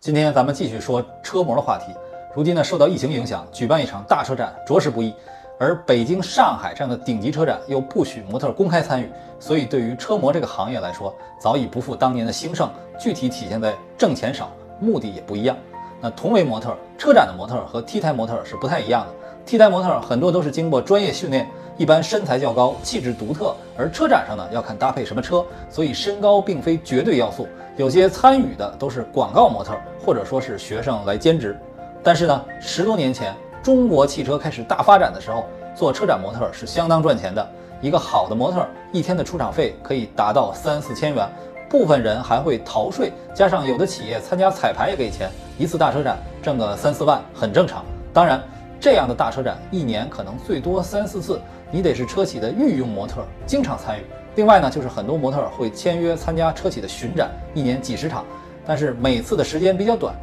[0.00, 1.92] 今天咱们继续说车模的话题。
[2.34, 5.14] 如今呢，受到疫情影响，举办一场大车展着实不易，
[5.58, 12.70] 而北京、上海这样的顶级车展又不许模特公开参与，所以对于车模这个行业来说，早已不复当年的兴盛。
[12.98, 15.54] 具体体现在挣钱少，目的也不一样。
[16.00, 19.12] 那同为模特，车展的模特和 T 台模特是不太一样的。
[19.44, 21.46] T 台模特很多都是经过专业训练，
[21.80, 23.56] 一般身材较高，气质独特。
[23.74, 27.48] 而车展上呢，要看搭配什么车，所以身高并非绝对要素。
[27.78, 29.72] 有些参与的都是广告模特，
[30.04, 31.58] 或者说是学生来兼职。
[32.02, 37.48] 但是呢，十多年前中国汽车开始大发展的时候，做车展模特是相当赚钱的。
[37.80, 38.62] 一个好的模特
[38.92, 41.26] 一天的出场费可以达到三四千元，
[41.70, 47.82] 部分人还会逃税，加上有的企业参加彩排也给钱，一次大车展挣个三四万很正常。
[48.12, 48.38] 当然，
[48.80, 51.38] 这样的大车展一年可能最多三四次，
[51.70, 54.02] 你得是车企的御用模特，经常参与。
[54.36, 58.24] 另外呢，就是很多模特会签约参加车企的巡展，一年几十场，
[58.66, 60.14] 但是每次的时间比较短。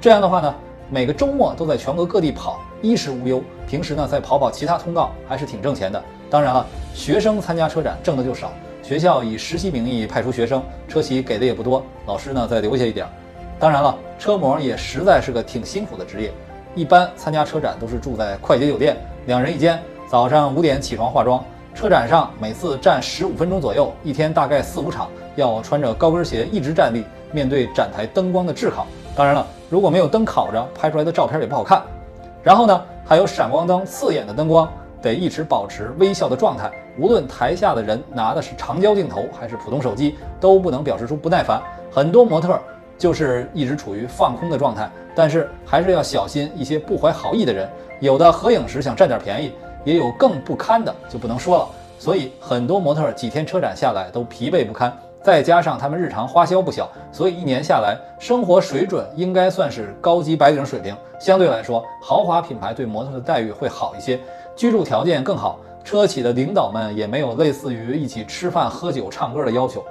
[0.00, 0.54] 这样的话呢，
[0.88, 3.42] 每个周末都在全国各地跑，衣食无忧。
[3.68, 6.02] 平时呢再跑跑其他通告，还是挺挣钱的。
[6.30, 8.50] 当然了，学生参加车展挣的就少，
[8.82, 13.06] 学校以实习名义派出学生，车企给的也不多，老师呢再留下一点。
[13.58, 16.32] 当然了，车模也实在是个挺辛苦的职业。
[16.76, 21.42] 一般参加车展都是住在快捷酒店，两人一间，早上五点起床化妆。
[21.74, 28.86] 车展上每次站十五分钟左右，一天大概四五场，要穿着高跟鞋一直站立，面对展台灯光的炙烤。
[29.14, 31.82] 当然了，如果没有灯烤着，拍出来的照片也不好看。
[32.42, 36.70] 然后呢，还有闪光灯刺眼的灯光，得一直保持微笑的状态。
[36.98, 41.58] 无论台下的人拿的是长焦镜头还是普通手机，都不能表示出不耐烦。
[41.90, 42.60] 很多模特
[42.98, 47.68] 就是一直处于放空的状态，但是还是要小心一些不怀好意的人，
[48.00, 49.52] 有的合影时想占点便宜。
[49.84, 51.68] 也有更不堪的，就不能说了。
[51.96, 60.92] 所以很多模特几天车展下来都疲惫不堪，再加上他们日常花销不小，所以一年下来生活水准应该算是高级白领水平。
[61.20, 64.18] 相对来说，豪华品牌对模特的待遇会好一些，
[64.56, 65.60] 居住条件更好。
[65.84, 69.84] 车企的领导们也没有类似于一起吃饭、喝酒、唱歌的要求。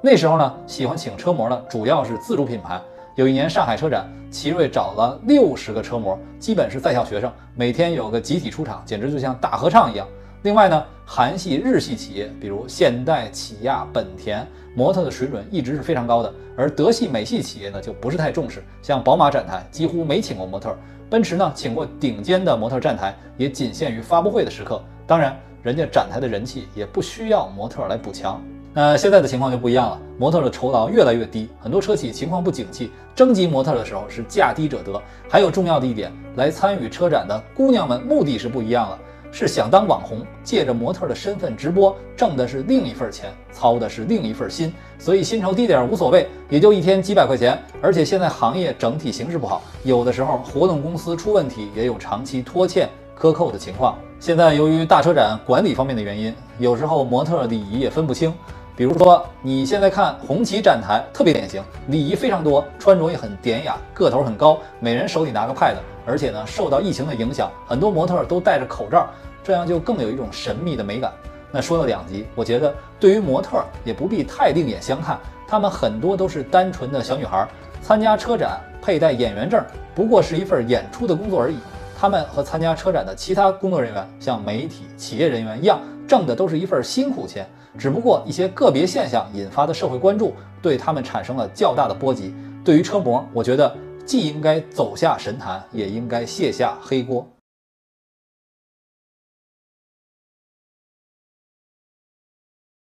[0.00, 2.80] 那时候呢，喜欢请车模的主要是自主品牌。
[3.16, 10.06] 有一年上海车展，奇瑞找了六十个车模，基本是在校学生，每天有个集体出场，简直就像大合唱一样。
[10.42, 16.32] 另外呢，韩系、日系企业，比如现代、起亚、本田，模特的水准一直是非常高的。
[16.56, 20.72] 而德系、美系企业呢，就不是太重视，像宝马展台几乎没请过模特，
[21.10, 24.80] 奔驰呢请过顶尖的模特站台，也仅限于发布会的时刻。
[25.08, 28.40] 当然，人家展台的人气也不需要模特来补强。
[28.74, 35.00] 那现在的情况就不一样了，模特的酬劳越来越低，很多车企情况不景气，征集模特的时候是价低者得。
[35.28, 38.98] 还有重要的一点，来参与车展的姑娘们目的是不一样了，
[39.32, 44.72] 是想当网红，借着模特的身份直播，挣的是另一份钱，操的是另一份心。
[44.98, 47.60] 所以薪酬低点无所谓，也就一天几百块钱。
[47.82, 53.98] 而且现在行业整体形势不好，有的时候活动公司出问题，也有长期拖欠克扣的情况。
[54.20, 58.32] 现在由于大车展管理方面的原因，有时候模特礼仪也分不清。
[58.78, 65.74] 比如说，你现在看红旗展台特别典型，礼仪非常多，穿着也很典雅，个头很高，每人手里拿个 pad，
[66.06, 69.10] 而且呢，受到疫情的影响，很多模特都戴着口罩，
[69.42, 71.12] 这样就更有一种神秘的美感。
[71.50, 75.18] 那说了两集，我觉得对于模特也不必太另眼相看，
[75.48, 77.48] 他们很多都是单纯的小女孩，
[77.82, 79.60] 参加车展佩戴演员证，
[79.92, 81.56] 不过是一份演出的工作而已。
[81.98, 87.44] 他们和参加车展的其他工作人员，像媒体、企业人员一样，挣的都是一份辛苦钱。
[87.76, 92.34] 只不过一些个别现象引发的社会关注，对他们产生了较大的波及。
[92.64, 97.26] 对于车模，我觉得既应该走下神坛，也应该卸下黑锅。